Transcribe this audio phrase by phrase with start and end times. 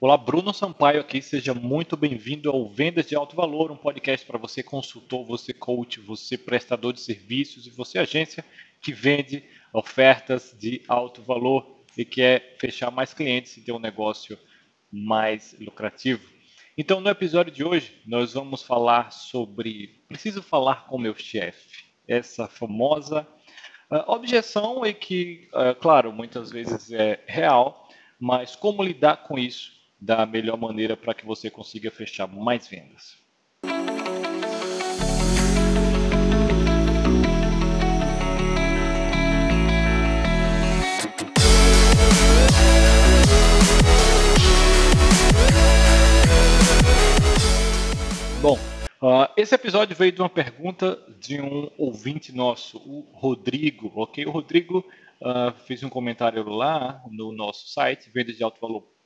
[0.00, 4.38] Olá, Bruno Sampaio aqui, seja muito bem-vindo ao Vendas de Alto Valor, um podcast para
[4.38, 8.44] você consultor, você coach, você prestador de serviços e você agência
[8.80, 9.42] que vende
[9.72, 14.38] ofertas de alto valor e quer fechar mais clientes e ter um negócio
[14.88, 16.30] mais lucrativo.
[16.76, 21.86] Então, no episódio de hoje, nós vamos falar sobre preciso falar com meu chefe.
[22.06, 23.26] Essa famosa
[23.90, 27.88] uh, objeção é que, uh, claro, muitas vezes é real,
[28.20, 33.16] mas como lidar com isso da melhor maneira para que você consiga fechar mais vendas.
[48.40, 48.56] Bom,
[49.02, 54.24] uh, esse episódio veio de uma pergunta de um ouvinte nosso, o Rodrigo, ok?
[54.26, 54.84] O Rodrigo
[55.20, 58.97] uh, fez um comentário lá no nosso site, vendasdealtovalor.com.br,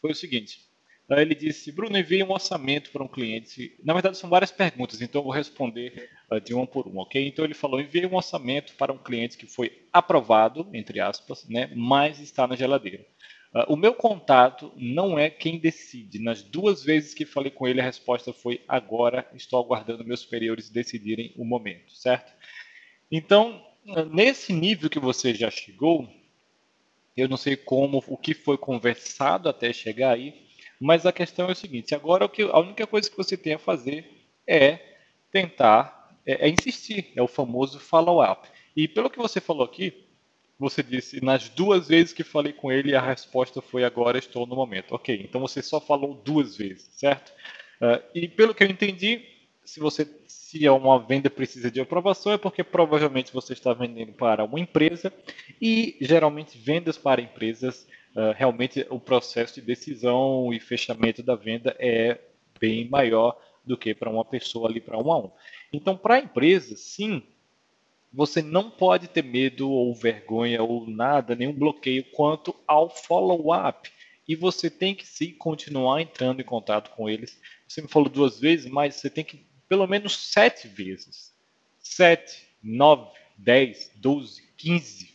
[0.00, 0.66] foi o seguinte.
[1.08, 3.78] Ele disse, Bruno, enviei um orçamento para um cliente.
[3.84, 7.24] Na verdade, são várias perguntas, então eu vou responder uh, de uma por uma, ok?
[7.28, 11.70] Então ele falou, enviei um orçamento para um cliente que foi aprovado, entre aspas, né,
[11.76, 13.06] mas está na geladeira.
[13.54, 16.18] Uh, o meu contato não é quem decide.
[16.18, 20.68] Nas duas vezes que falei com ele, a resposta foi agora, estou aguardando meus superiores
[20.68, 22.32] decidirem o momento, certo?
[23.12, 23.64] Então,
[24.10, 26.08] nesse nível que você já chegou,
[27.16, 30.46] eu não sei como, o que foi conversado até chegar aí,
[30.80, 34.08] mas a questão é o seguinte: agora a única coisa que você tem a fazer
[34.46, 34.78] é
[35.30, 38.48] tentar, é, é insistir, é o famoso follow-up.
[38.76, 40.04] E pelo que você falou aqui,
[40.58, 44.56] você disse, nas duas vezes que falei com ele, a resposta foi agora estou no
[44.56, 44.94] momento.
[44.94, 47.32] Ok, então você só falou duas vezes, certo?
[47.80, 49.22] Uh, e pelo que eu entendi,
[49.66, 54.12] se você se é uma venda precisa de aprovação, é porque provavelmente você está vendendo
[54.12, 55.12] para uma empresa
[55.60, 61.76] e geralmente vendas para empresas, uh, realmente o processo de decisão e fechamento da venda
[61.80, 62.20] é
[62.60, 65.30] bem maior do que para uma pessoa ali para um a um.
[65.72, 67.22] Então, para a empresa, sim,
[68.12, 73.90] você não pode ter medo ou vergonha ou nada, nenhum bloqueio quanto ao follow-up.
[74.28, 77.40] E você tem que sim continuar entrando em contato com eles.
[77.66, 81.34] Você me falou duas vezes, mas você tem que pelo menos sete vezes.
[81.78, 85.14] Sete, nove, dez, doze, quinze,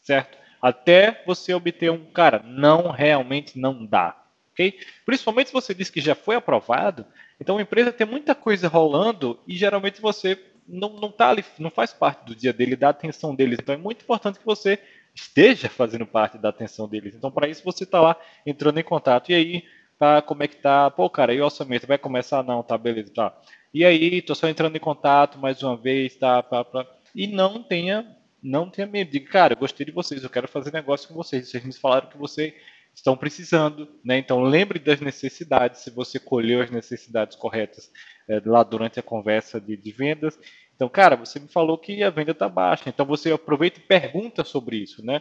[0.00, 0.38] certo?
[0.60, 4.16] Até você obter um cara, não realmente não dá,
[4.52, 4.78] ok?
[5.04, 7.06] Principalmente se você diz que já foi aprovado,
[7.40, 11.70] então a empresa tem muita coisa rolando e geralmente você não, não tá ali, não
[11.70, 13.58] faz parte do dia dele, da atenção deles.
[13.60, 14.78] Então é muito importante que você
[15.14, 17.14] esteja fazendo parte da atenção deles.
[17.14, 19.30] Então para isso você está lá entrando em contato.
[19.30, 19.64] E aí,
[19.98, 20.90] tá, como é que tá?
[20.90, 22.42] Pô, cara, e o orçamento vai começar?
[22.42, 23.36] Não, tá, beleza, tá.
[23.76, 26.42] E aí, tô só entrando em contato mais uma vez, tá?
[26.42, 26.86] Pra, pra...
[27.14, 29.10] E não tenha, não tenha medo.
[29.10, 31.50] Diga, cara, eu gostei de vocês, eu quero fazer negócio com vocês.
[31.50, 32.54] Vocês me falaram que vocês
[32.94, 34.16] estão precisando, né?
[34.16, 37.92] Então lembre das necessidades, se você colheu as necessidades corretas
[38.26, 40.38] é, lá durante a conversa de, de, vendas.
[40.74, 44.42] Então, cara, você me falou que a venda está baixa, então você aproveita e pergunta
[44.42, 45.20] sobre isso, né?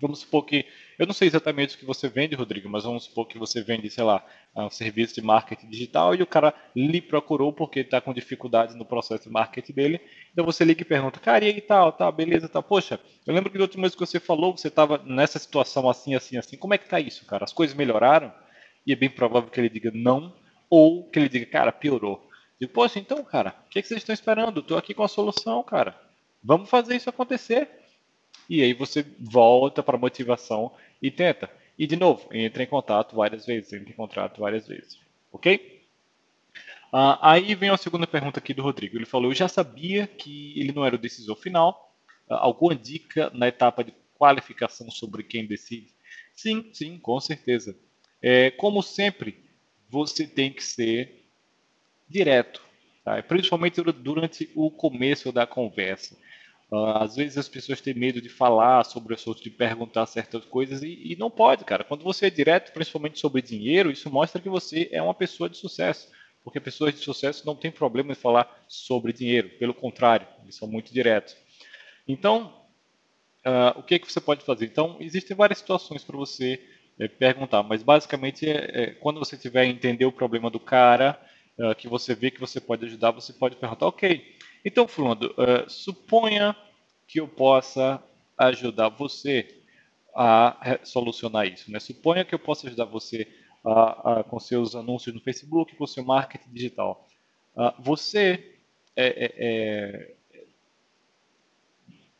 [0.00, 0.64] Vamos supor que,
[0.98, 3.90] eu não sei exatamente o que você vende, Rodrigo, mas vamos supor que você vende,
[3.90, 4.24] sei lá,
[4.56, 8.84] um serviço de marketing digital e o cara lhe procurou porque está com dificuldades no
[8.84, 10.00] processo de marketing dele.
[10.32, 12.62] Então você liga e pergunta, cara, e aí tal, tá, beleza, tá.
[12.62, 16.14] Poxa, eu lembro que da última vez que você falou, você estava nessa situação assim,
[16.14, 16.56] assim, assim.
[16.56, 17.44] Como é que tá isso, cara?
[17.44, 18.32] As coisas melhoraram?
[18.86, 20.34] E é bem provável que ele diga não,
[20.70, 22.26] ou que ele diga, cara, piorou.
[22.60, 24.60] Digo, poxa, então, cara, o que, é que vocês estão esperando?
[24.60, 25.94] Estou aqui com a solução, cara.
[26.42, 27.68] Vamos fazer isso acontecer.
[28.50, 31.48] E aí você volta para a motivação e tenta.
[31.78, 34.98] E de novo, entra em contato várias vezes, entra em contato várias vezes.
[35.32, 35.80] Ok?
[36.92, 38.96] Uh, aí vem a segunda pergunta aqui do Rodrigo.
[38.96, 41.94] Ele falou: Eu já sabia que ele não era o decisor final.
[42.28, 45.94] Uh, alguma dica na etapa de qualificação sobre quem decide?
[46.34, 47.78] Sim, sim, com certeza.
[48.20, 49.44] É, como sempre,
[49.88, 51.24] você tem que ser
[52.08, 52.60] direto,
[53.04, 53.22] tá?
[53.22, 56.18] principalmente durante o começo da conversa.
[56.72, 60.82] Uh, às vezes as pessoas têm medo de falar sobre assuntos, de perguntar certas coisas
[60.82, 61.82] e, e, não pode, cara.
[61.82, 65.56] Quando você é direto, principalmente sobre dinheiro, isso mostra que você é uma pessoa de
[65.56, 66.08] sucesso.
[66.44, 69.50] Porque pessoas de sucesso não têm problema em falar sobre dinheiro.
[69.58, 71.36] Pelo contrário, eles são muito diretos.
[72.06, 72.54] Então,
[73.44, 74.66] uh, o que, é que você pode fazer?
[74.66, 76.60] Então, existem várias situações para você
[77.00, 81.20] é, perguntar, mas basicamente é, é, quando você tiver entender o problema do cara,
[81.60, 85.68] uh, que você vê que você pode ajudar, você pode perguntar, ok, então, Fulano, uh,
[85.68, 86.56] suponha
[87.06, 88.02] que eu possa
[88.36, 89.56] ajudar você
[90.14, 91.70] a solucionar isso.
[91.70, 91.78] Né?
[91.78, 93.28] Suponha que eu possa ajudar você
[93.64, 97.06] a, com seus anúncios no Facebook, com seu marketing digital.
[97.54, 98.56] Uh, você
[98.96, 100.14] é, é, é,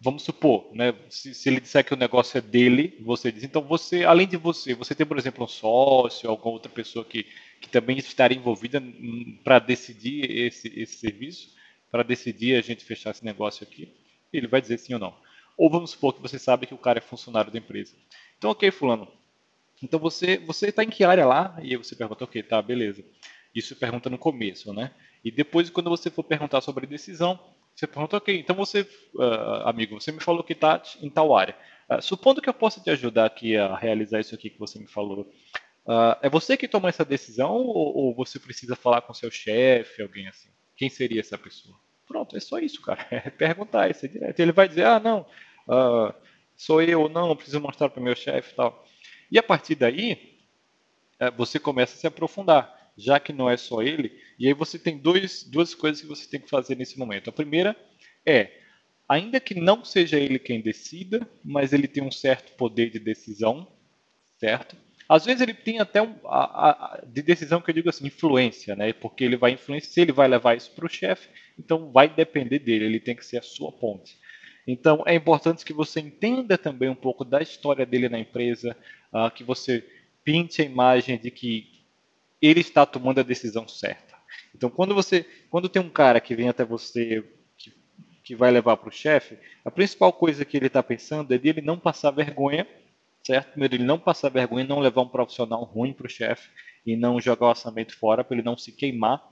[0.00, 3.62] vamos supor, né, se, se, ele disser que o negócio é dele, você diz, então
[3.62, 7.26] você, além de você, você tem, por exemplo, um sócio, alguma outra pessoa que,
[7.64, 8.82] que também estaria envolvida
[9.42, 11.54] para decidir esse, esse serviço,
[11.90, 13.88] para decidir a gente fechar esse negócio aqui,
[14.30, 15.16] ele vai dizer sim ou não.
[15.56, 17.94] Ou vamos supor que você sabe que o cara é funcionário da empresa.
[18.36, 19.08] Então, ok, fulano.
[19.82, 21.56] Então você você está em que área lá?
[21.62, 23.02] E aí você pergunta, ok, tá, beleza.
[23.54, 24.92] Isso pergunta no começo, né?
[25.24, 27.40] E depois, quando você for perguntar sobre decisão,
[27.74, 28.82] você pergunta, ok, então você,
[29.14, 31.56] uh, amigo, você me falou que está em tal área.
[31.88, 34.86] Uh, supondo que eu possa te ajudar aqui a realizar isso aqui que você me
[34.86, 35.32] falou,
[35.86, 40.02] uh, é você que toma essa decisão ou, ou você precisa falar com seu chefe,
[40.02, 40.48] alguém assim?
[40.76, 41.76] Quem seria essa pessoa?
[42.06, 43.06] Pronto, é só isso, cara.
[43.10, 44.40] É perguntar, isso é direto.
[44.40, 45.26] Ele vai dizer, ah, não,
[46.56, 48.84] sou eu, não, preciso mostrar para o meu chefe e tal.
[49.30, 50.36] E a partir daí,
[51.36, 54.18] você começa a se aprofundar já que não é só ele.
[54.38, 57.28] E aí você tem dois, duas coisas que você tem que fazer nesse momento.
[57.28, 57.76] A primeira
[58.24, 58.50] é,
[59.08, 63.66] ainda que não seja ele quem decida, mas ele tem um certo poder de decisão,
[64.38, 64.76] certo?
[65.08, 68.74] Às vezes ele tem até um, a, a, de decisão que eu digo assim, influência,
[68.74, 68.92] né?
[68.92, 71.28] Porque ele vai influenciar, ele vai levar isso para o chefe,
[71.58, 74.18] então vai depender dele, ele tem que ser a sua ponte.
[74.66, 78.76] Então é importante que você entenda também um pouco da história dele na empresa,
[79.12, 79.84] uh, que você
[80.24, 81.84] pinte a imagem de que
[82.40, 84.14] ele está tomando a decisão certa.
[84.54, 87.24] Então, quando você, quando tem um cara que vem até você
[87.56, 87.72] que,
[88.22, 91.48] que vai levar para o chefe, a principal coisa que ele está pensando é de
[91.48, 92.66] ele não passar vergonha,
[93.24, 93.50] certo?
[93.50, 96.48] Primeiro, ele não passar vergonha, não levar um profissional ruim para o chefe
[96.86, 99.22] e não jogar o orçamento fora para ele não se queimar.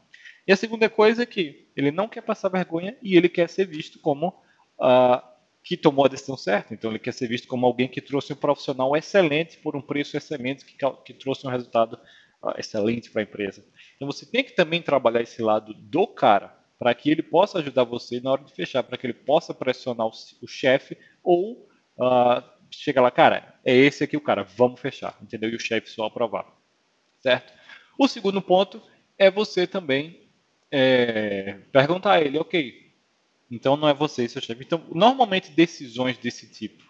[0.47, 3.67] E a segunda coisa é que ele não quer passar vergonha e ele quer ser
[3.67, 5.23] visto como uh,
[5.63, 6.75] que tomou a decisão certa.
[6.75, 10.17] Então, ele quer ser visto como alguém que trouxe um profissional excelente por um preço
[10.17, 11.99] excelente, que, que trouxe um resultado
[12.59, 13.65] excelente para a empresa.
[13.97, 16.49] Então você tem que também trabalhar esse lado do cara,
[16.79, 20.07] para que ele possa ajudar você na hora de fechar, para que ele possa pressionar
[20.07, 20.13] o,
[20.43, 22.43] o chefe ou uh,
[22.73, 25.51] chega lá, cara, é esse aqui o cara, vamos fechar, entendeu?
[25.51, 26.47] E o chefe só aprovar,
[27.21, 27.53] certo?
[27.99, 28.83] O segundo ponto
[29.19, 30.21] é você também
[30.71, 32.91] é, perguntar a ele, ok,
[33.51, 34.65] então não é você, seu chefe.
[34.65, 36.83] Então, normalmente decisões desse tipo,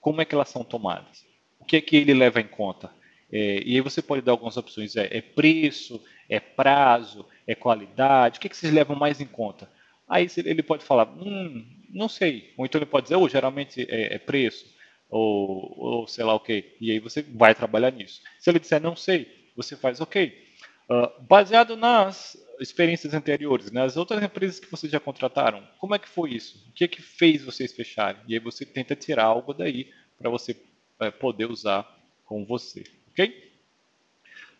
[0.00, 1.24] como é que elas são tomadas?
[1.60, 2.90] O que é que ele leva em conta?
[3.30, 8.38] É, e aí você pode dar algumas opções, é, é preço, é prazo, é qualidade,
[8.38, 9.70] o que, que vocês levam mais em conta?
[10.08, 14.16] Aí ele pode falar, hum, não sei, ou então ele pode dizer, oh, geralmente é,
[14.16, 14.66] é preço,
[15.12, 18.22] ou, ou, sei lá o que, e aí você vai trabalhar nisso.
[18.40, 20.32] Se ele disser não sei, você faz ok.
[20.90, 26.08] Uh, baseado nas experiências anteriores, nas outras empresas que vocês já contrataram, como é que
[26.08, 26.66] foi isso?
[26.70, 28.22] O que é que fez vocês fecharem?
[28.26, 30.56] E aí você tenta tirar algo daí para você
[30.98, 31.86] é, poder usar
[32.24, 32.82] com você.
[33.10, 33.52] Ok?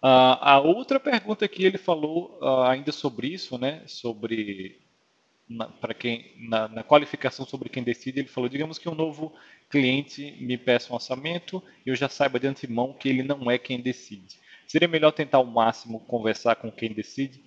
[0.03, 4.83] Uh, a outra pergunta que ele falou uh, ainda sobre isso, né, sobre
[5.81, 9.33] para quem na, na, qualificação sobre quem decide, ele falou, digamos que um novo
[9.71, 13.81] cliente me peça um orçamento eu já saiba de antemão que ele não é quem
[13.81, 14.37] decide.
[14.67, 17.43] Seria melhor tentar ao máximo conversar com quem decide?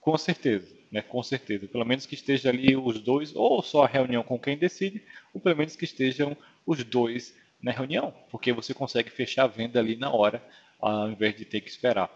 [0.00, 1.02] Com certeza, né?
[1.02, 1.66] Com certeza.
[1.66, 5.02] Pelo menos que esteja ali os dois, ou só a reunião com quem decide,
[5.34, 9.80] ou pelo menos que estejam os dois na reunião, porque você consegue fechar a venda
[9.80, 10.42] ali na hora,
[10.80, 12.10] ao invés de ter que esperar.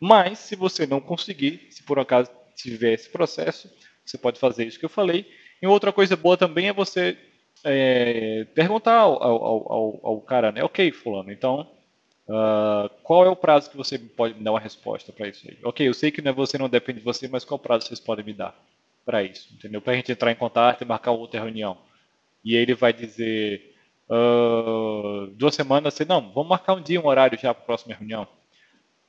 [0.00, 3.70] Mas, se você não conseguir, se por acaso tiver esse processo,
[4.10, 5.26] você pode fazer isso que eu falei.
[5.60, 7.16] E outra coisa boa também é você
[7.64, 10.62] é, perguntar ao, ao, ao, ao, cara, né?
[10.62, 11.68] Ok, fulano, então,
[12.28, 15.58] uh, qual é o prazo que você pode me dar uma resposta para isso aí?
[15.62, 18.00] Ok, eu sei que não é você, não depende de você, mas qual prazo vocês
[18.00, 18.54] podem me dar
[19.04, 19.52] para isso?
[19.52, 19.80] Entendeu?
[19.80, 21.78] Para a gente entrar em contato e marcar outra reunião.
[22.44, 23.74] E ele vai dizer,
[24.08, 27.94] uh, duas semanas, você, não, vamos marcar um dia, um horário já para a próxima
[27.94, 28.26] reunião.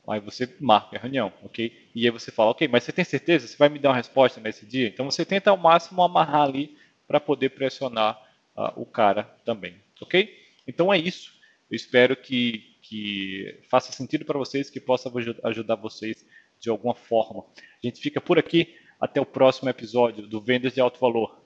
[0.08, 1.90] Aí você marca a reunião, ok?
[1.94, 3.48] E aí você fala, ok, mas você tem certeza?
[3.48, 4.88] Você vai me dar uma resposta nesse dia?
[4.88, 6.76] Então você tenta ao máximo amarrar ali
[7.08, 8.20] para poder pressionar
[8.56, 10.36] uh, o cara também, ok?
[10.68, 11.34] Então é isso.
[11.70, 15.12] Eu espero que, que faça sentido para vocês, que possa
[15.44, 16.26] ajudar vocês
[16.60, 17.46] de alguma forma.
[17.58, 18.76] A gente fica por aqui.
[19.00, 21.39] Até o próximo episódio do Vendas de Alto Valor.